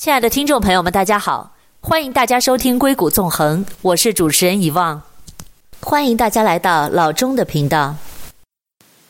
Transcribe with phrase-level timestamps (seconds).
[0.00, 1.52] 亲爱的听众朋友们，大家好，
[1.82, 5.02] 欢迎大家收听《硅谷纵横》，我是主持人遗忘，
[5.82, 7.96] 欢迎大家来到老钟的频道。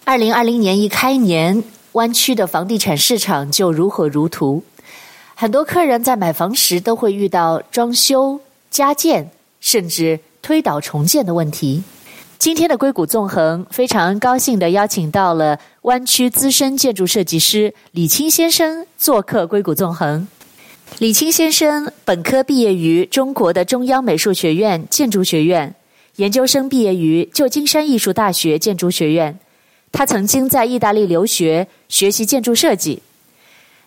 [0.03, 4.65] 二零二零年一开年，湾区的房地产市场就如火如荼，
[5.37, 11.85] 很多客人在买房时都会遇到装修、加建，甚至推倒重建的问题。
[12.37, 20.27] 今天的硅谷纵横非常高兴地邀请到了湾区资深建筑设计师李青先生做客硅谷纵横。
[20.99, 25.75] 李青先生本科毕业于中国的中央美术学院建筑学院，
[26.17, 29.39] 研究生毕业于旧金山艺术大学建筑学院。
[29.93, 33.03] 他曾经在意大利留学，学习建筑设计。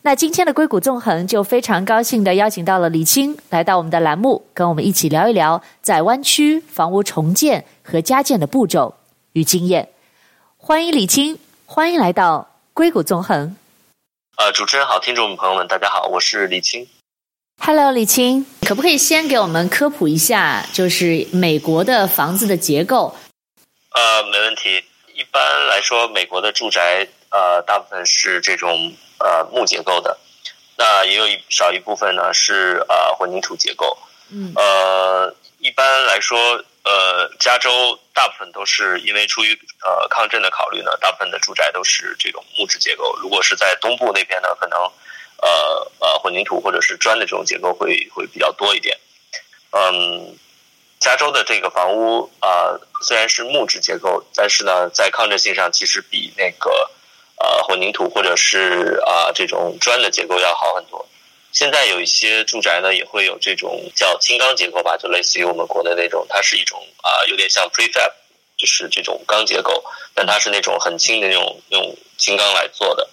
[0.01, 8.95] 那今天的硅谷纵横就非常高兴地邀请到了李青来到我们的栏目，跟我们一起聊一聊在湾区房屋重建和加建的步骤
[9.33, 9.87] 与经验。
[10.57, 13.55] 欢迎李青，欢迎来到硅谷纵横。
[14.35, 16.87] 呃，主持人好，听众朋友们，大家好，我是李青。
[17.59, 23.15] Hello，李青，可不可以先给我们科普一下，就是美国的房子的结构？
[23.93, 24.83] 呃，没问题。
[25.13, 28.93] 一般来说，美国的住宅呃，大部分是这种。
[29.19, 30.17] 呃，木结构的，
[30.75, 33.97] 那也有一少一部分呢是呃混凝土结构。
[34.29, 43.17] 嗯，呃，一般来说，呃，加州大部分都是因为出于呃抗震的考虑呢，大部分的住宅都是这种木质结构。
[43.21, 44.77] 如果是在东部那边呢，可能
[45.43, 48.97] 呃呃混凝土或者是砖的这种结构会会比较多一点。
[49.71, 50.37] 嗯，
[50.99, 56.89] 加州的这个房屋啊，虽然是木质结构，但是呢，在抗震性上其实比那个。
[57.35, 61.05] 呃，混凝土或者是啊、这种砖的结构要好很多。
[61.51, 68.11] 现在有一些住宅呢，也会有这种叫轻钢结构吧，就类似于我们国内那种，它是一种啊、有点像 prefab，
[68.55, 69.83] 就是这种钢结构，
[70.13, 73.09] 但它是那种很轻的那种用轻钢来做的。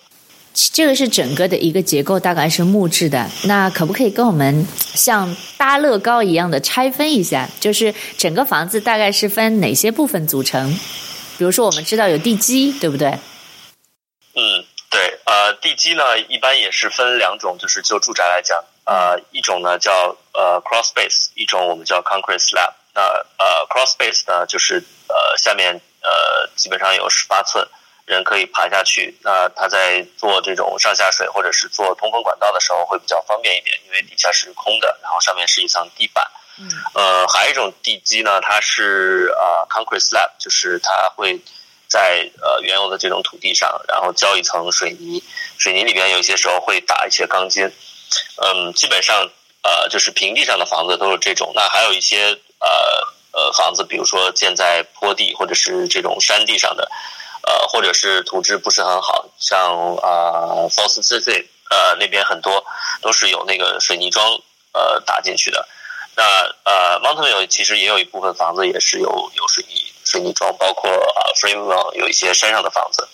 [0.52, 3.30] 这个是整个的一个结构，大概是木质的。
[3.44, 7.48] 那可不可以跟我们像搭乐高一样的拆分一下？
[7.60, 10.78] 就是整个房子大概是分哪些部分组成？
[11.38, 13.08] 比如说我们知道有地基，对不对？
[14.34, 22.72] 嗯，对，呃，地基呢，一般也是分两种，就是就住宅来讲，呃，一种呢叫呃 crawl space，一种我们叫 concrete slab。
[22.92, 27.66] 那呃 crawl space 呢，就是呃下面呃基本上有十八寸，
[28.06, 29.16] 人可以爬下去。
[29.22, 36.24] 那他在做这种上下水或者是做通风管道的时候会比较方便一点，因为底下是空的，然后上面是一层地板。
[36.58, 41.40] 嗯，呃，还有一种地基呢，它是呃 concrete slab，就是它会。
[41.90, 45.20] 在呃原有的这种土地上，然后浇一层水泥，
[45.58, 47.64] 水泥里边有些时候会打一些钢筋，
[48.36, 49.28] 嗯，基本上
[49.64, 51.50] 呃就是平地上的房子都是这种。
[51.52, 52.70] 那还有一些呃
[53.32, 56.88] 呃房子，比如说建在坡地或者是这种山地上的，
[57.42, 62.64] 呃或者是土质不是很好，像啊 Foster City 呃那边很多
[63.02, 64.40] 都是有那个水泥桩
[64.72, 65.66] 呃打进去的。
[66.16, 66.24] 那
[66.64, 69.84] 呃 m o n t a n 有其实也有一部分房子也是有有水泥。
[70.02, 73.06] 水泥桩包括啊，Framewell 有一些山上的房子，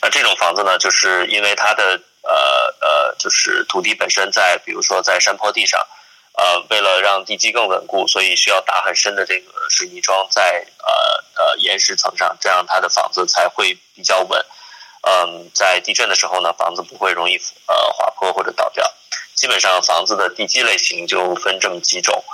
[0.00, 5.78] 那这种房子呢，就是因为它的呃呃，就是土地本身在，比如说在山坡地上，
[6.36, 14.44] 呃，为了让地基更稳固，所以需要打很深的这个水泥桩在呃呃岩石层上，这样它的房子才会比较稳。
[15.02, 17.36] 嗯，在地震的时候呢，房子不会容易
[17.66, 18.92] 呃滑坡或者倒掉。
[19.34, 22.24] 基本上房子的地基类型就分这么几种，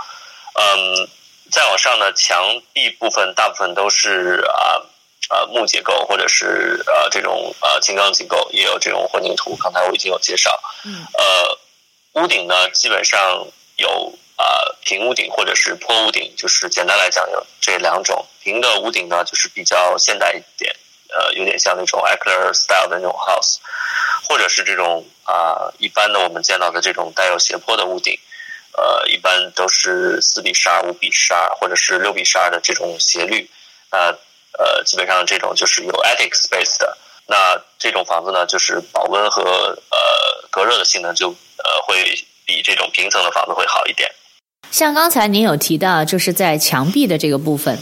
[0.54, 1.08] 嗯。
[1.50, 4.86] 再往上呢，墙壁部分大部分都是啊
[5.30, 9.56] 呃木结构，或者是呃、啊、这种呃轻钢结构，也有这种混凝土。
[9.56, 10.56] 刚才我已经有介绍。
[10.84, 11.04] 嗯。
[11.12, 13.48] 呃，屋顶呢，基本上
[13.80, 14.44] 有啊
[14.84, 18.26] 平屋顶或者是坡屋顶，就是简单来讲有这两种。
[18.42, 20.74] 平的屋顶呢，就是比较现代一点，
[21.08, 23.56] 呃，有点像那种 Eckler style 的那种 house，
[24.28, 28.18] 或者是这种啊一般的我们见到的这种带有斜坡的屋顶。
[28.72, 33.50] 呃，一般都是四比十二、五比十二，或者是六比十二的这种斜率。
[33.90, 34.16] 那
[34.58, 36.96] 呃，基本上这种就是有 attic space 的。
[37.26, 39.42] 那这种房子呢，就是保温和
[39.90, 42.14] 呃隔热的性能就呃会
[42.50, 44.10] 比这种平层的房子会好一点。
[44.72, 47.78] 像刚才您有提到，就是在墙壁的这个部分，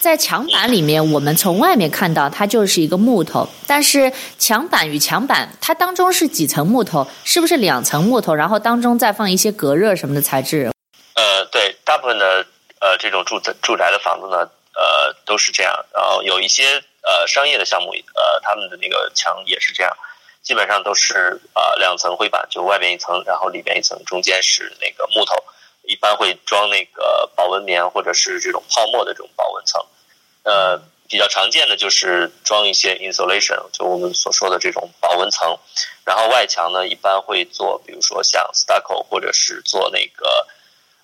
[0.00, 7.06] 在墙板里面，我们从外面看到它就是一个木头，但是墙板与墙板它当中是几层木头？
[7.24, 10.70] 是不是两层木头，然后当中再放一些隔热什么的材质？
[11.14, 12.46] 呃，对，大部分的
[12.80, 14.38] 呃这种住宅住宅的房子呢，
[14.74, 16.64] 呃都是这样，然后有一些
[17.02, 19.92] 呃商业的项目，呃他们的那个墙也是这样，
[20.46, 25.34] 基本上都是呃两层灰板，就外面一层，然后里面一层，中间是那个木头。
[25.82, 29.84] 一般会装那个保温棉或者是这种泡沫的这种保温层，
[30.44, 30.78] 呃，
[31.08, 35.58] 比较常见的就是装一些 insulation，就我们所说的这种保温层。
[36.04, 40.46] 然后外墙呢，一般会做，比如说像 stucco，或者是做那个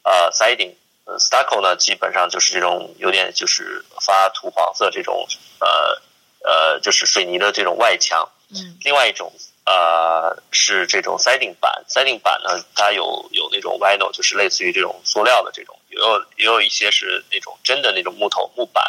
[0.05, 0.75] 呃 siding。
[1.19, 5.27] stucco 呢，基本上就是这种有点就是发土黄色这种
[5.59, 6.01] 呃
[6.45, 8.29] 呃，就是水泥的这种外墙。
[8.55, 8.79] 嗯。
[8.85, 9.33] 另外一种
[9.65, 18.85] 呃是这种 siding 板，siding 板呢，它有有那种 vinyl，就是类似于这种塑料的这种，也有也有一些是那种真的那种木头木板。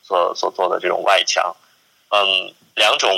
[0.00, 1.54] 所所做的这种外墙，
[2.08, 3.10] 嗯，两种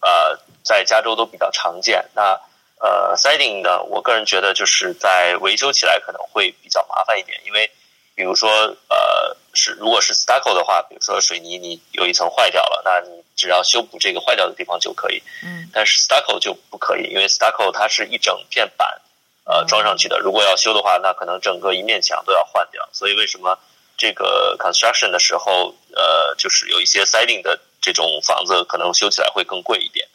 [0.00, 2.04] 呃，在加州都比较常见。
[2.14, 2.40] 那
[2.78, 7.68] 呃，siding 呢，我个人觉得就是在维修起来可能会比较麻烦一点，因为
[8.14, 8.48] 比如说
[8.88, 15.22] 呃，是如果是 stucco 的话，比如说水泥你有一层坏掉了，那你只要修补这个坏掉的地方就可以。
[15.42, 15.68] 嗯。
[15.72, 19.00] 但是 stucco 就不可以，因为 stucco 它是一整片板
[19.44, 22.88] 呃装上去的，如果要修的话，那可能整个一面墙都要换掉。
[22.92, 23.58] 所以为什么？
[24.00, 30.06] 这个 construction 的时候，呃，就是有一些 siding 的这种房子，可能修起来会更贵一点。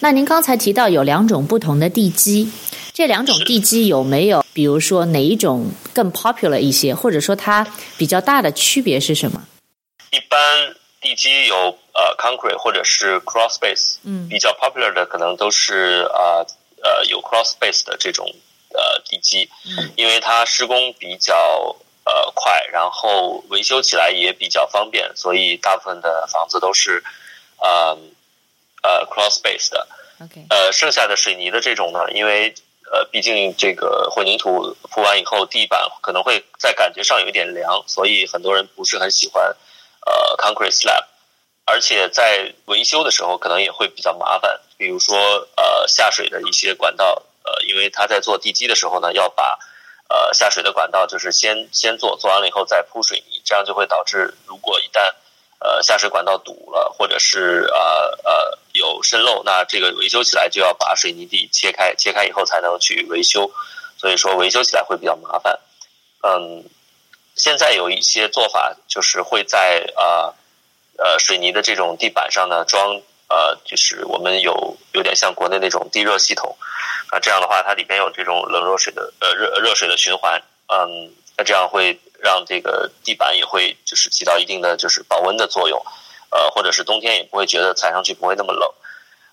[0.00, 2.50] 那您刚才提到有两种不同的地基，
[3.02, 7.66] 这两种地基有没有，比如说哪一种更 popular 一些，或者说它
[7.98, 9.42] 比较大的区别是什么？
[10.12, 11.56] 一般地基有
[11.94, 16.46] 呃 concrete 或者是 cross base，嗯，比较 popular 的可能都是呃
[16.80, 18.24] 呃有 cross base 的这种
[18.68, 21.74] 呃地基，嗯，因为它施工比较。
[22.04, 27.00] 呃，快，然后维修起来也比较方便，所以大部分的房子都是，
[27.60, 27.96] 呃，
[28.82, 29.86] 呃，cross base 的。
[30.20, 30.44] OK。
[30.50, 32.52] 呃，剩下的水泥的这种呢，因为
[32.92, 39.56] 呃，毕竟这个混凝土铺完以后，地板可能会在感觉上有一点凉，所以很多人不是很喜欢
[40.04, 41.06] 呃 concrete slab，
[41.64, 45.16] 而且在维修的时候可能也会比较麻烦，比如说
[45.56, 49.58] 呃下水的一些管道，呃，因为他在做地基的时候呢，要把
[50.08, 55.14] 呃，下水的管道就是先先做，做完了以后再铺水泥，这样就会导致，如果一旦
[55.62, 63.50] 呃下水管道堵了，或者是呃呃有渗漏，那这个维修起来就要把水泥地切开，切开以后才能去维修，
[63.96, 65.60] 所以说维修起来会比较麻烦。
[66.22, 66.64] 嗯，
[67.36, 70.34] 现在有一些做法，就是会在呃
[70.98, 76.56] 呃水泥的这种地板上呢装呃，就是我们有有点像国内那种地热系统。
[77.10, 85.84] 啊这样的话，它里边有这种冷热水的呃热热水的循环，嗯，那这样会让这个地板也会就是起到一定的就是保温的作用，
[86.30, 88.68] 呃，或者是冬天也不会觉得踩上去不会那么冷，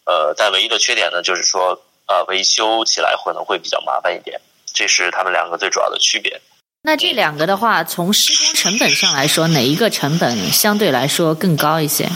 [0.06, 4.42] 呃，但唯一的缺点呢，就是说呃维修起来可能会比较麻烦一点，
[4.74, 6.42] 这是它们两个最主要的区别。
[6.82, 12.10] 那这两个的话，从施工成本上来说，哪一个成本相对来说更高一些？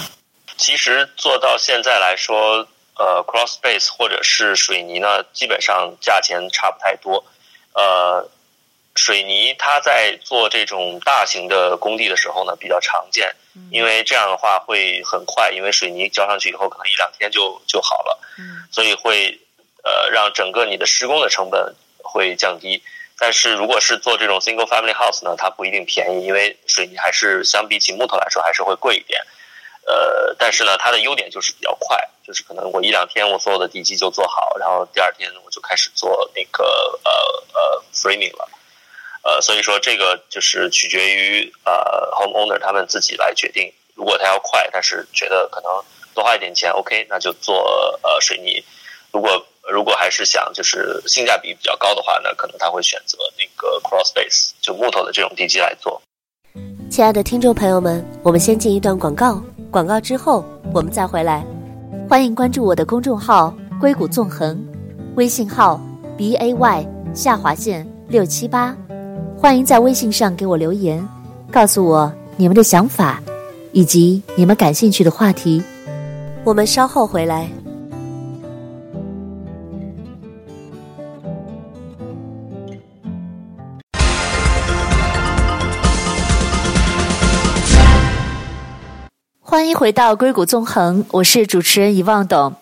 [0.57, 2.67] 其实做到现在来说。
[2.95, 7.25] 呃，cross base 或者是水泥呢，基本上价钱差不太多。
[7.73, 8.29] 呃，
[8.95, 13.35] 水泥它在做这种大型的工地的时候呢，比较常见，
[13.71, 18.19] 因为这样的话会很快，因为水泥浇上去以后，可能一两天就就好了。
[18.37, 19.39] 嗯，所以会
[19.83, 22.83] 呃让整个你的施工的成本会降低。
[23.17, 29.21] 但是如果是做这种 single family house 呢，它不一定便宜，因为水泥还是相比起木头来说还是会贵一点。
[29.85, 36.63] 呃，但是呢，它的优点就是比较快，就是可能我一两天我所有的地基就做好，然后第二天我就开始做那个
[37.03, 37.11] 呃
[37.53, 38.49] 呃 framing 了，
[39.23, 41.71] 呃，所以说这个就是取决于呃
[42.11, 45.71] homeowner 他们自己来决定，如果他要快，但是觉得可能
[46.13, 48.61] 多花一点钱，OK，那就做呃水泥；
[49.11, 56.01] 如果如果还是想就是性价比比较高的话，那可能他会选择那个 cross base 就木头的这种地基来做。
[56.91, 59.41] 亲爱的听众朋友们，我们先进一段广告。
[59.71, 61.43] 广告之后，我们再回来。
[62.09, 64.63] 欢迎关注我的公众号“硅谷纵横”，
[65.15, 65.79] 微信号
[66.17, 68.77] b a y 下划线六七八。
[69.43, 71.05] 欢迎在微信上给我留言，
[71.51, 73.21] 告诉我你们的想法，
[73.73, 75.61] 以及你们感兴趣的话题。
[76.45, 77.49] 我们稍后回来。
[89.73, 92.53] 回到硅谷纵横，我是主持人遗忘董。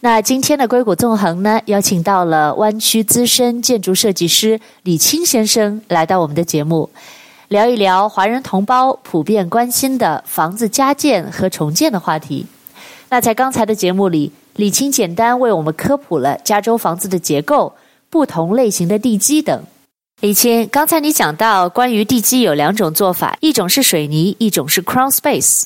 [0.00, 6.90] 那今天的硅谷纵横呢，邀请到了湾区资深建筑设计师李青先生来到我们的节目，
[7.48, 12.46] 聊一聊华人同胞普遍关心的房子加建和重建的话题。
[13.08, 17.72] 那在刚才的节目里，李青简单为我们科普了加州房子的结构、
[18.10, 19.64] 不同类型的地基等。
[20.20, 25.64] 李青，刚才你讲到关于地基有两种做法，一种是水泥，一种是 crown space。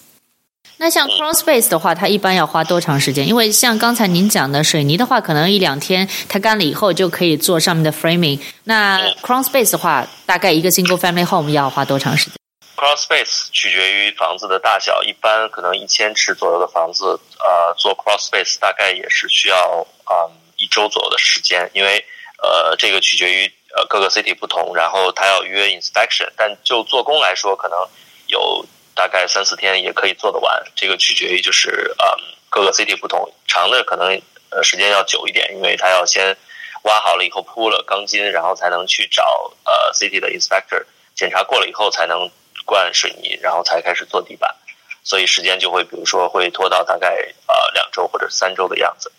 [0.82, 3.28] 那像 cross space 的话，它一般要花多长时间？
[3.28, 8.40] 因为像刚才您讲的水泥的话，可能一两天它干了以后就可以做上面的 framing。
[8.64, 12.34] 那 cross space 的话，大概一个 single family home 要花多长时间
[12.74, 17.04] cross space 取决于房子的大小，一般可能一千尺左右的房子，
[17.38, 22.04] 呃，做 cross space 大概也是需要嗯一周左右的时间，因为
[22.42, 23.46] 呃这个取决于
[23.76, 27.78] 呃各个 city 不同，然后它要约 inspection，但就做工来说，可能
[28.26, 32.06] 有大概三四天也可以做得完，这个取决于就是嗯
[32.48, 34.20] 各个 city 不同，长的可能
[34.50, 36.36] 呃时间要久一点，因为他要先
[36.82, 40.84] 挖好了以后铺了钢筋，然后才能去找呃 city 的 inspector
[41.14, 42.30] 检查过了以后才能。
[42.64, 44.54] 灌水泥，然后才开始做地板，
[45.02, 47.08] 所以时间就会，比如说会拖到大概
[47.48, 49.10] 呃两周或者三周的样子。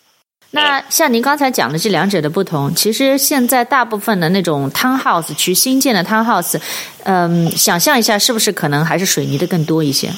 [0.54, 6.60] 那像您刚才讲的这两者的不同，其实现在大部分的那种 townhouse 区新建的 townhouse，
[7.02, 10.08] 嗯，想象一下，是不是可能还是水泥的更多一些？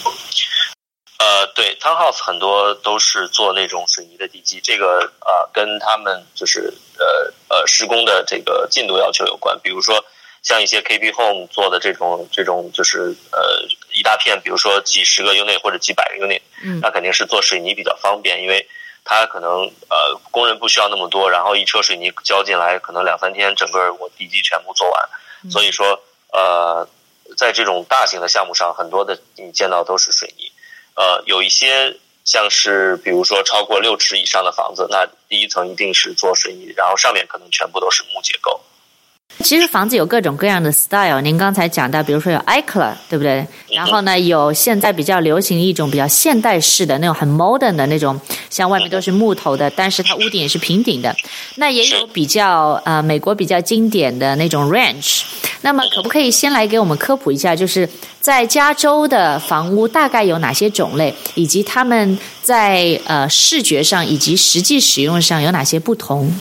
[1.19, 10.05] 呃，对，townhouse 很多都是做那种水泥的地基，这个呃跟他们就是呃呃施工的这个进度要求有关，比如说。
[10.43, 18.65] 像一些 KB Home 做的这种这种就是呃一大片，比如说几十个 unit 或者几百个 unit，嗯，那肯定是做水泥比较方便，因为
[19.09, 25.09] 它可能呃工人不需要那么多，然后一车水泥浇进来，可能两三天整个我地基全部做完，
[25.45, 26.89] 嗯，所以说呃
[27.39, 30.51] 在这种大型的项目上，很多的你见到都是水泥，
[30.97, 38.61] 呃有一些像是比如说超过六尺以上的房子，那第一层一定是做水泥，然后上面可能全部都是木结构。
[39.45, 43.47] 其实房子有各种各样的 style，您刚才讲到，比如说有 icla，对不对？
[43.69, 48.19] 然后呢，有现在比较流行一种比较现代式的那种很 modern 的那种，
[48.51, 51.15] 像外面都是木头的，但是它屋顶也是平顶的。
[51.57, 55.23] 那也有比较呃美国比较经典的那种 ranch。
[55.61, 57.89] 那么可不可以先来给我们科普一下，就是
[58.21, 66.37] 在加州的房屋大概有哪些种类，以及他们在呃视觉上以及实际使用上有哪些不同？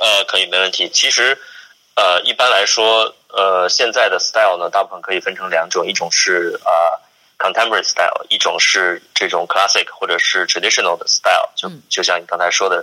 [0.00, 0.90] 呃，可以，没问题。
[0.92, 1.38] 其实。
[1.94, 6.98] 呃，一般来说，呃，现在的 style 呢，大部分可以分成两种，一种是呃
[7.38, 11.50] contemporary style，一种是这种 classic 或者是 traditional 的 style。
[11.54, 12.82] 就就像你刚才说的，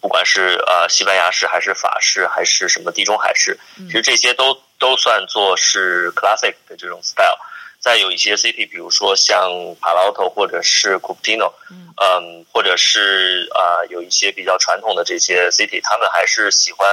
[0.00, 7.38] 不管是呃西班牙式还是法式还是什么地中海式，其实这些都都算作是 classic 的这种 style。
[7.78, 12.20] 再有一些 city，比如说像 Palo Alto 或者是 Cupertino，嗯、呃，
[12.52, 16.88] 或者是呃有一些比较传统的这些 city，他们还是喜欢。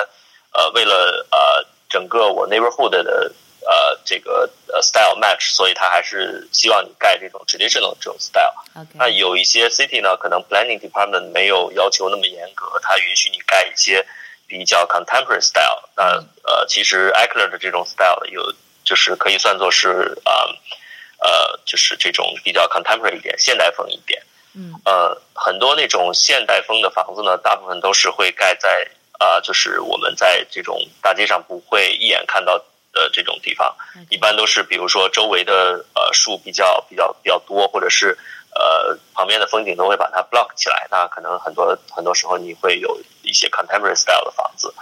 [0.57, 3.31] 呃，为了呃整个我 neighborhood 的
[3.65, 8.53] 呃这个呃 style match，所以他还是希望你盖这种 traditional 这种 style。
[8.93, 14.05] 那有一些 city 呢，可能 planning department 没有要求那么严格，它允许你盖一些
[14.47, 15.89] 比较 contemporary style。
[15.97, 18.53] 那呃，其实 Eckler 的这种 style 有
[18.85, 20.31] 就是可以算作是呃
[21.19, 24.23] 呃就是这种比较 contemporary 一点，现代风一点。
[24.53, 24.73] 嗯。
[24.85, 28.87] 呃，很多那种现代风的房子呢，大部分都是会盖在。
[29.19, 32.57] 啊、呃，就是我们在这种大街上不会一眼看到
[32.91, 33.75] 的这种地方
[34.09, 38.17] 一般都是比如说周围的呃树比较比较比较多，或者是
[38.53, 40.87] 呃旁边的风景都会把它 block 起来。
[40.91, 44.73] 那可能很多很多时候你会有一些 contemporary style 的房子。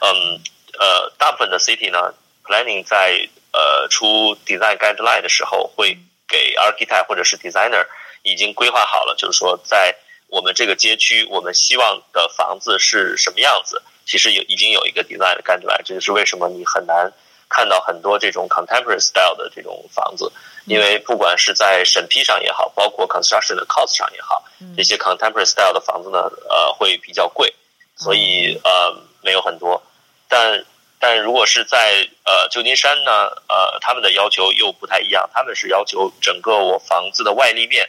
[0.00, 0.40] 嗯，
[0.78, 5.98] 呃，大部分的 city 呢，planning 在呃出 design guideline 的时候，会
[6.28, 7.86] 给 architect 或者是 designer
[8.22, 9.96] 已经规划好了，就是说在。
[10.32, 13.82] 我们这个街区，我们希望的房子是什么样子？
[14.06, 17.12] 其实有已经有一个 design 的 guideline，这就是为什么你很难
[17.50, 20.32] 看到很多这种 contemporary style 的这种房子，
[20.64, 24.42] 因为不管是在审批上也好，包括 construction 的 cost 上也好，
[24.74, 27.54] 这些 contemporary style 的房子呢，呃，会比较贵，
[27.94, 29.82] 所以呃没有很多。
[30.28, 30.64] 但
[30.98, 37.86] 但如果是在呃旧金山呢，呃，他们的要求又不太一样，他们是要求整个我房子的外立面，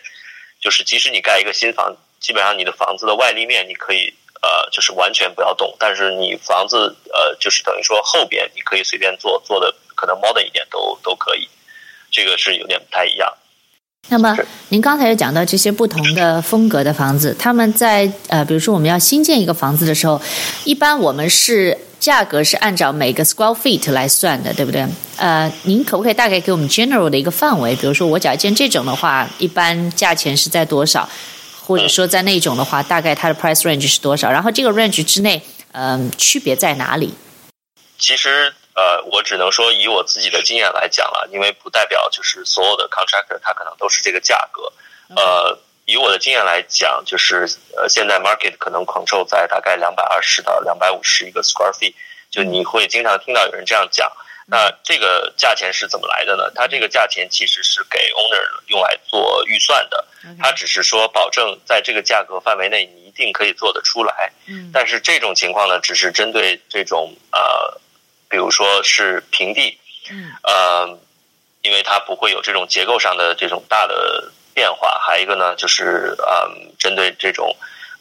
[0.60, 1.96] 就是即使你盖一个新房。
[2.24, 4.12] 基本上你的房子的外立面你可以
[4.42, 11.48] 呃就是完全不要动，但是你房子呃就是等于说后边你可以随便做，做的可能 modern 一点都都可以，
[12.10, 13.32] 这个是有点不太一样。
[14.10, 14.38] 那么
[14.70, 20.22] 您刚才也讲到这些不同的风格的房子，他们在呃比如说我们要新建一个房子的时候，
[20.66, 24.86] 一般我们是价格是按照每个 square feet 来算的，对不对？
[25.16, 27.74] 呃，您可不可以大概给我们 general 的一个范围？
[27.78, 31.08] 比如说我只要建这种的话，一般价钱是在多少？
[31.66, 34.30] 或者说在那种的话，大概它的 price range 是多少？
[34.30, 35.42] 然后这个 range 之内，
[35.72, 37.14] 嗯、呃，区别在哪里？
[37.98, 44.74] 其实，呃，我只能说以我自己的经验来讲了，因为不代表就是所有的 contractor 它可能都是这个价格。
[45.16, 51.94] 呃，以我的经验来讲，就是呃，现在 market 可能 control 在大概两百二十到两百五十一个 square feet，
[52.30, 54.12] 就你会经常听到有人这样讲。
[54.46, 56.52] 那这个价钱是怎么来的呢？
[56.54, 60.06] 它这个价钱其实是给 owner 用来做预算的，
[60.40, 64.32] 它只是说保证在这个价格范围内你一定可以做得出来。
[64.74, 67.80] 但是这种情况呢，只是针对这种呃，
[68.30, 69.80] 比如说是平地，
[70.44, 71.00] 呃，
[71.62, 75.00] 因为它不会有这种结构上的这种大的变化。
[75.00, 77.56] 还有一个呢，就是嗯，针对这种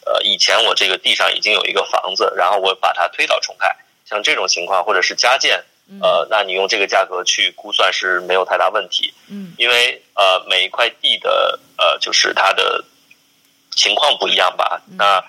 [0.05, 5.63] 呃，以前我这个地上已经有一个房子，然后我把它推倒重盖，像这种情况或者是加建，
[6.01, 9.13] 呃，那你用这个价格去估算是没有太大问题。
[9.29, 12.83] 嗯，因为呃，每一块地的呃，就是它的
[13.75, 14.81] 情况不一样吧？
[14.97, 15.23] 那。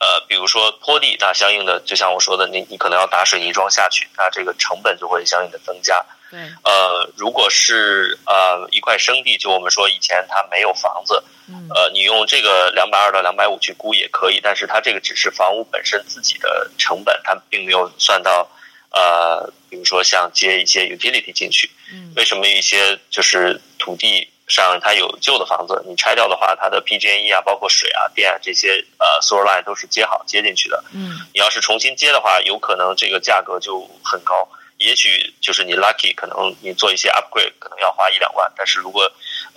[0.00, 6.00] 呃，比如说坡地，那相应的就像我说的，你你可能要打水泥桩下去，那这个成本就会相应的增加。
[6.30, 6.38] 对。
[6.62, 18.48] 呃，如果是呃一块生地，就我们说以前它没有房子，嗯，呃，你用这个两百二到两百五去估也可以，但是它这个只是房屋本身自己的成本，它并没有算到
[18.92, 21.70] 呃，比如说像接一些 utility 进去。
[21.92, 22.12] 嗯。
[22.16, 24.28] 为什么一些就是土地？
[24.50, 30.82] 上它有旧的房子，你拆掉的话，它的 PG&E 啊，包括水啊、电啊这些呃 sewer line 都是接好接进去的。
[30.94, 34.48] 嗯，你要是重新接的话，有可能这个价格就很高。
[34.78, 38.50] 也许就是你 lucky，可能你做一些 upgrade 可能要花一两万。
[38.56, 39.02] 但是如果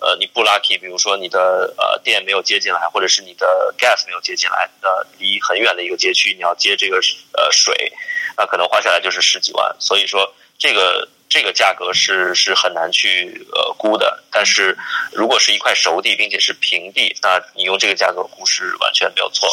[0.01, 6.97] 呃你不 lucky，比如说你的呃电没有接进来，或者是你的 gas 没有接进来，呃离很远的一个街区，你要接这个
[7.31, 7.93] 呃水，
[8.37, 9.75] 那可能花下来就是十几万。
[9.79, 11.07] 所以说这个。
[11.33, 14.77] 这个价格是是很难去呃估的，但是
[15.13, 19.47] 如果是一块熟地，并且是平地，那你用这个价格估是完全没有错。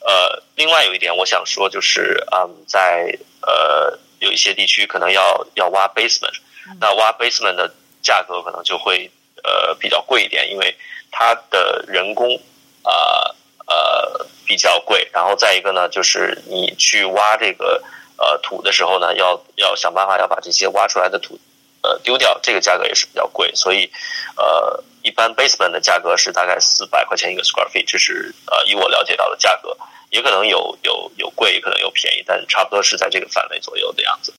[0.00, 6.32] 呃，另外有一点我想说，就是嗯，在呃有一些地区可能要要挖 basement，
[6.80, 7.70] 那挖 basement 的
[8.02, 9.10] 价格可能就会
[9.44, 10.74] 呃比较贵一点，因为
[11.10, 12.40] 它的人工
[12.84, 17.82] 啊呃，呃比较贵，然后再一个呢，就是你去挖这个。
[18.16, 21.38] 呃，土的时候呢，要要想办法要把这些挖出来的土，
[21.82, 23.90] 呃，丢掉，这个价格也是比较贵，所以，
[24.36, 29.76] 呃，一般 basement 的价格是大概四百块钱一个 square feet，这是呃，以我了解到的价格，
[30.10, 34.32] 也可能有有有贵，也可能有便宜，但差不多是在这个范围左右的样子。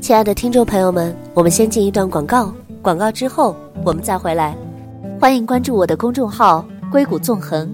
[0.00, 4.56] 亲爱的听众朋友们，我们先进一段广告，广告之后我们再回来，
[5.20, 7.68] 欢迎关注我的公众号“硅谷纵横”，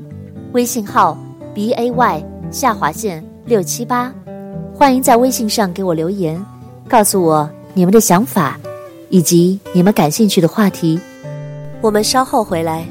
[0.54, 1.18] 微信号
[1.54, 4.10] b a y 下划线六七八。
[4.82, 6.44] 欢迎在微信上给我留言，
[6.88, 8.58] 告诉我你们的想法，
[9.10, 10.98] 以及你们感兴趣的话题。
[11.80, 12.84] 我们稍后回来。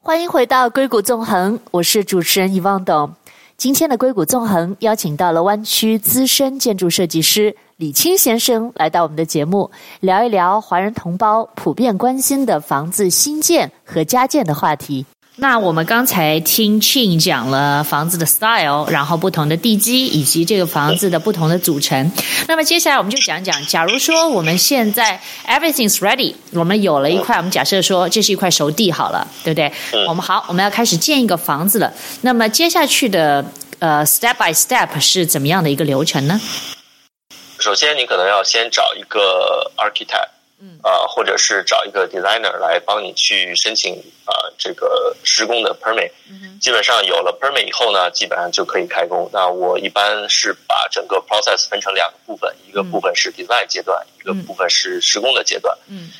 [0.00, 3.12] 欢迎回到硅谷纵横，我是主持人遗忘董。
[3.58, 7.54] 今天的硅谷纵横邀请到了湾区资深建筑设计师。
[7.82, 9.68] 李青先生来到我们的节目，
[9.98, 15.04] 聊一聊华人同胞普遍关心的房子新建和加建的话题。
[15.34, 22.12] 那我们刚才听 Chin 讲了房子的 style，然后不同的地基以及这个房子的不同的组成。
[22.46, 29.72] 那么接下来我们就讲讲，假如说我们现在 everything's ready，我们有了一块，我们假设说这是一块熟地好了，对不对？
[30.06, 31.92] 我们好，我们要开始建一个房子了。
[32.20, 33.44] 那么接下去的
[33.80, 36.40] 呃 step by step 是怎么样的一个流程呢？
[37.62, 43.94] 首先，你可能要先找一个 architect，嗯，啊、呃，或者是找一个 designer 来帮你去申请
[44.24, 46.10] 啊、呃、这个施工的 permit。
[46.28, 49.30] 嗯，基本上有了 permit 以后呢，基本上就可以开工。
[49.32, 55.78] 那我一般是把整个 process 分成两个部分，一个部分是 design 阶段，一个部分是施工的阶段。
[55.86, 56.10] 嗯，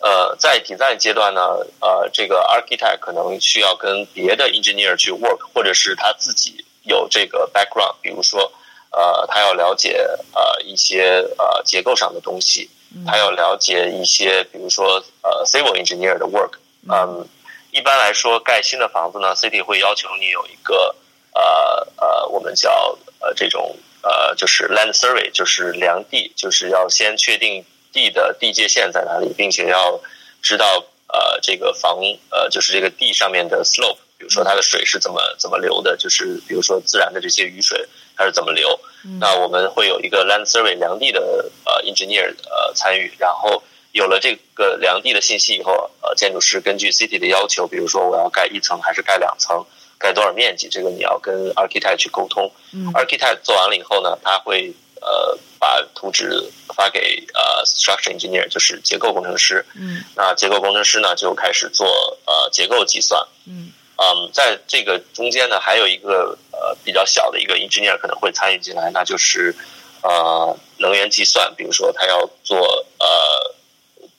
[0.00, 8.50] 呃，在 design 阶段呢，呃，这个 architect 可能需要跟别的 engineer 去 work，或者是他自己有这个 background，比如说。
[8.96, 12.70] 呃，他要了解呃一些呃结构上的东西，
[13.06, 16.52] 他要了解一些，比如说呃 civil engineer 的 work。
[16.88, 17.28] 嗯，
[17.72, 20.96] 一般来说，盖新的房子呢，city 会要求你有一个
[21.34, 30.00] 呃呃，我们叫呃这种呃就是 land survey，就是量地，就是要先确定地的地界线在哪里，并且要
[30.40, 31.98] 知道呃这个房
[32.30, 37.86] 呃就是这个地上面的 slope，比如说它的水是怎么怎么流的，就是比如说自然的这些雨水。
[38.16, 38.80] 它是怎么流？
[39.20, 41.20] 那我们会有一个 land survey 量地的
[41.64, 49.64] 呃 engineer 呃参与，然后有了这个量地的信息以后，呃建筑师根据 city 的要求，比如说我要盖一层还是盖两层，
[49.96, 52.50] 盖多少面积，这个你要跟 architect 去沟通。
[52.72, 56.42] 嗯、architect 做完了以后呢，他会呃把图纸
[56.74, 59.64] 发给呃 structure engineer，就是结构工程师。
[59.76, 61.86] 嗯，那结构工程师呢就开始做
[62.26, 63.24] 呃结构计算。
[63.46, 63.70] 嗯。
[63.98, 69.54] 嗯，在这个中间呢，还有一个呃比较小的一个 engineer 可能会参与进来，那就是
[70.02, 72.58] 呃能源计算，比如说他要做
[72.98, 73.54] 呃，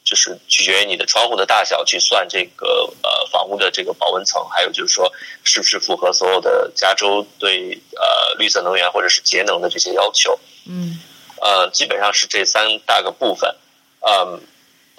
[0.04, 5.12] 就是取决于你的窗户的大小去算这个呃房屋的这个保温层，还有就是说
[5.44, 10.40] 是不是符合所有的加州对呃绿色能源或者是节能的这些要求。
[10.66, 11.00] 嗯，
[11.42, 13.56] 呃，基本上是这三大个部分。
[14.02, 14.42] 嗯。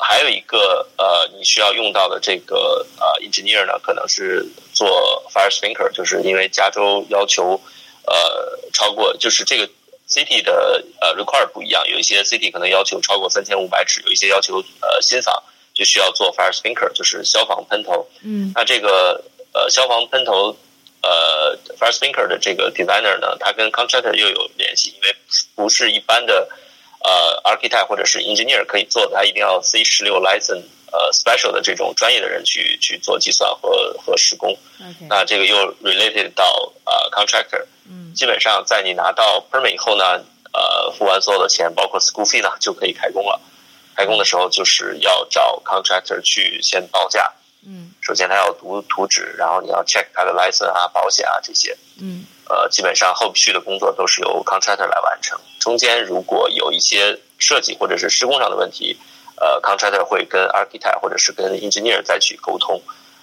[0.00, 4.88] 还有一个呃，你需要用到的这个呃 engineer 呢，可能是做
[5.34, 7.60] fire sprinkler，就是因为加州要求
[8.06, 9.68] 呃超过，就是这个
[10.08, 15.42] city 的呃 require 不一样，有一些 city 可能要求超过三千五百尺，有一些要求呃新房
[15.74, 18.08] 就需要做 fire sprinkler，就是消防喷头。
[18.22, 20.56] 嗯，那这个呃消防喷头
[21.02, 25.16] 呃 fire sprinkler 的这个 designer 呢，他跟 contractor 又有联系，因为
[25.56, 26.48] 不是一般的。
[27.00, 34.56] 呃，architect 或者是 engineer 可以做的，他一定要 C 十六 license，呃，special 的这种专业的人去去做计算和和施工。
[34.78, 35.06] Okay.
[35.08, 37.64] 那这个又 related 到呃 contractor。
[37.88, 38.12] 嗯。
[38.14, 43.40] 基本上在你拿到 permit 以后呢，呃，付完所有的钱，包括 school fee 呢，就可以开工了。
[43.94, 47.32] 开工的时候就是要找 contractor 去先报价。
[47.66, 47.90] 嗯。
[48.00, 51.76] 首先他要读图纸，然后你要 check 他的 license 啊、保险啊这些。
[52.00, 52.24] 嗯。
[52.48, 55.38] 呃，基本上后续的工作都是由 contractor 来完成。
[55.58, 58.96] 中间如果有一些设计或者是施工上的问题，
[59.36, 62.80] 呃，contractor 会跟 architect 或者是跟 engineer 再去沟通。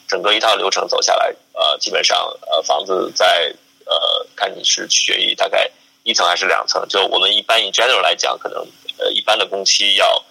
[0.07, 2.15] 整个一套流程走下来，呃，基本上
[2.51, 3.51] 呃，房子在
[3.85, 5.71] 呃，看你是取决于大概
[6.03, 6.87] 一层还是两层。
[6.87, 8.59] 就我们一般 in general 来讲，可能
[8.99, 10.23] 呃，一般的工期要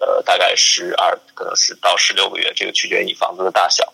[0.00, 3.92] 呃，大概十二，可能是到十六个月，这个取决于你房子的大小。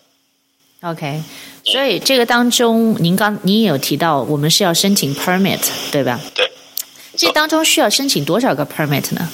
[0.81, 1.21] OK。
[1.65, 5.61] 所以这个当中，您刚您也有提到，我们是要申请 permit，
[5.91, 6.19] 对吧？
[6.35, 6.51] 对。
[7.15, 9.29] 这当中需要申请多少个 permit 呢？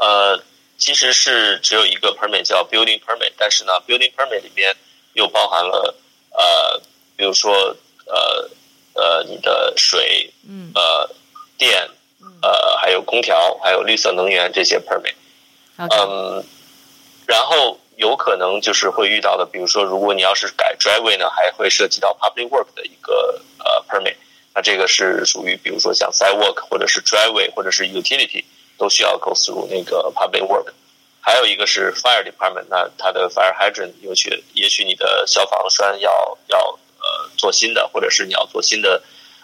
[0.00, 0.42] 呃，
[0.76, 4.74] 其实是只有一个 permit 叫 building permit，但是呢，building permit 里面
[5.12, 5.94] 又包含了
[6.32, 6.82] 呃，
[7.16, 7.52] 比如说
[8.06, 8.50] 呃
[8.94, 11.08] 呃你的水，嗯，呃
[11.56, 11.88] 电，
[12.42, 15.14] 呃还有空调，还有绿色能源这些 permit。
[15.78, 16.44] 嗯，
[17.26, 17.78] 然后。
[17.96, 24.16] 有可能就是会遇到的，比如说，如果你要是改 driveway 呢，还会涉及到 public work 的一个呃 permit，
[24.52, 28.44] 那这个是属于比如说像 sidewalk 或者是 driveway 或者是 utility
[28.76, 30.72] 都需要 go through 那个 public work。
[31.20, 36.58] 还有一个是 fire department，那它的 fire hydrant，也许也许你的消防栓要要
[36.98, 39.00] 呃做新的，或者是你要做新的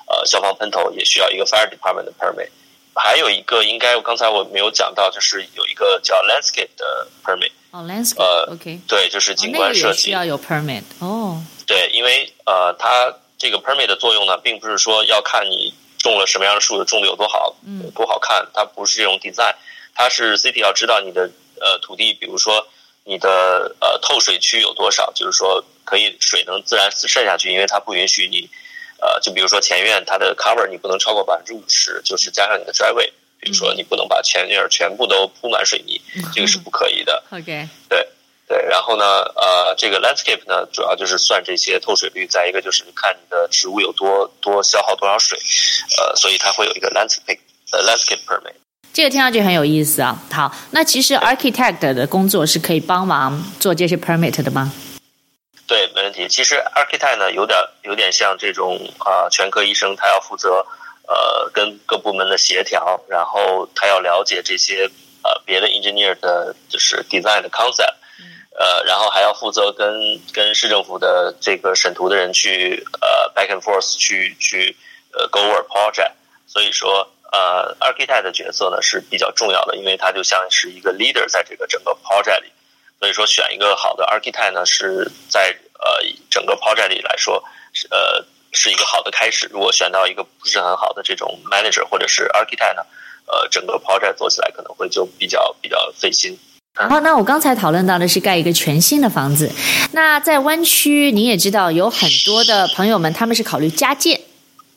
[0.08, 2.50] 呃消防喷头，也需要一个 fire department 的 permit。
[2.94, 7.52] 还有一个应该我刚才我没有讲到，就是有一个叫 landscape 的 permit。
[7.70, 11.06] 哦、oh,，landscape，OK，、呃、对，就是景观设计、需要有 permit 哦。
[11.06, 11.66] Oh.
[11.66, 19.54] 对，因为呃，它这个 permit 的作用呢，并不是说要看你种了什么样的树，种的有多好，嗯，多好看，它不是这种 design，
[19.94, 22.66] 它是 city 要知道你的呃土地，比如说
[23.04, 28.50] 你的呃透水区有多少，就是说可以水能自然渗下去，因为它不允许你
[29.00, 33.10] 呃，就比如说前院它的 cover 你不能超过百分之五十，就是加上你的 driveway。
[33.42, 37.22] 比如说，你不能把前院全部都铺满水泥，嗯、这个是不可以的。
[37.32, 38.06] OK，对
[38.46, 38.62] 对。
[38.68, 45.38] 然后呢，呃，这个 landscape 呢，主要就是算这些透水率，再一个就是看你的植物有多多消耗多少水，
[45.98, 47.38] 呃，所以它会有一个 landscape
[47.72, 48.52] 呃 landscape permit。
[48.92, 50.22] 这个听上去很有意思啊。
[50.30, 54.70] 好，那其实 architect 的工作是可以帮忙做这些 permit 的吗？
[55.70, 56.26] 对，没问题。
[56.26, 60.66] 其实 architect 呢，有点有点像这种啊、呃，全科医生，他要负责。
[61.10, 64.88] 呃，跟各部门的协调，然后他要了解这些
[65.24, 67.96] 呃别的 engineer 的，就是 design 的 concept，
[68.56, 74.76] 呃，然后还要负责跟跟市政府的这个审图的人去呃 back and forth 去去
[75.12, 76.12] 呃 go over project，
[76.46, 82.52] 所以说呃 architect 的角色呢是比较重要的，因为他就像是一个 leader 在这个整个 project 里，
[83.00, 88.24] 所以说选一个好的 architect 呢是在呃整个 project 里来说是呃。
[88.52, 89.48] 是一个好的开始。
[89.52, 92.82] 如果选到一个不是很好的这种 manager 或者是 architect 呢，
[93.26, 96.36] 呃，整个 project 做起来可能会就比较比较费心。
[96.74, 99.52] 然后，那我刚才讨论到的是盖一个全新的房子。
[99.92, 104.20] 那在湾区，你也知道有很多的朋友们，他们是考虑加建，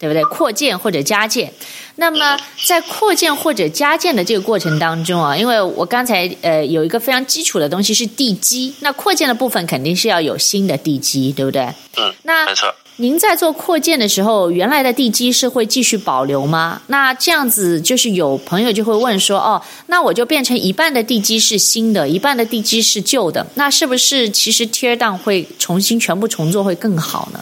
[0.03, 0.21] 对不对？
[0.25, 1.49] 扩建或者加建。
[1.95, 2.37] 那么，
[2.67, 11.61] 在扩建或者加建的这个过程当中啊，因为我刚才呃有一个非常基础的东西是地基，那扩建的部分肯定是要有新的地基，对不对？
[11.95, 12.75] 嗯，那没错。
[12.97, 16.81] 您在做扩建的时候，原来的地基是会继续保留吗？
[16.87, 27.39] 那这样子就是有朋友就会问说，哦，那我就变成一半的地基是新的，一半的地基是旧的，那是不是其实 tear down 会重新全部重做会更好呢？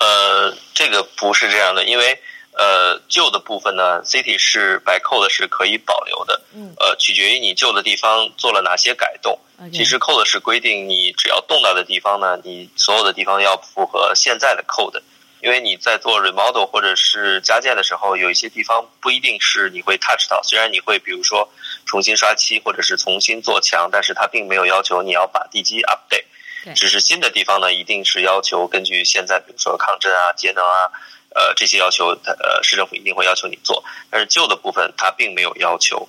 [0.00, 2.20] 呃，这个不是这样的，因为。
[2.56, 6.40] 呃，旧的部分呢，City 是 by code 是可以保留的。
[6.54, 6.72] 嗯。
[6.78, 9.36] 呃，取决于你旧的地方做了哪些改动。
[9.72, 15.02] 其实 code 是规定，你只要动到的地方呢，你所有的地方要符合现在的 code。
[15.40, 20.40] 因为你在做 remodel 或者是加建的时候，有一些地方不一定是你会 touch 到。
[20.44, 21.52] 虽然你会比如说
[21.86, 26.26] 重新刷漆或者是重新做墙，但是它并没有要求你要把地基 update。
[26.74, 30.90] 只是新的地方呢，一定是要求根据现在，比如说抗震啊、节能啊。
[31.36, 36.08] 呃，这些要求，呃，市政府一定会要求你做，但是旧的部分它并没有要求。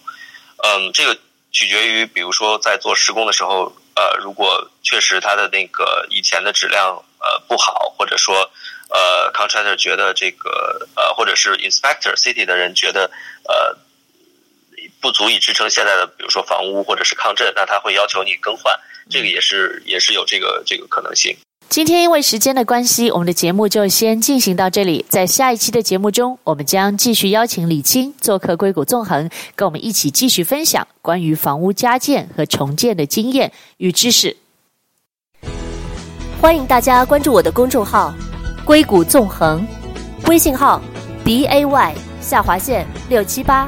[0.63, 1.17] 嗯，这个
[1.51, 8.51] 取决于比如说在做施工的时候，呃，如果确实它的那个以前的质量呃不好，或者说
[8.89, 13.09] 呃 contractor 觉得这个呃或者是 inspector city 的人觉得
[13.49, 13.75] 呃
[15.01, 18.73] 不足以支撑现在的比如说房屋或者是抗震，那他会要求你更换，
[19.09, 21.35] 这个也是也是有这个这个可能性。
[21.67, 25.03] 今天因为时间的关系，我们的节目就先进行到这里。
[25.09, 34.37] 在下一期的节目中，我们将继续邀请李青做客硅谷纵横，跟我们一起继续分享关于房屋加建和重建的经验与知识。
[36.39, 38.13] 欢迎大家关注我的公众号
[38.63, 39.65] “硅谷纵横”，
[40.29, 40.79] 微信号
[41.23, 43.67] b a y 下划线六七八。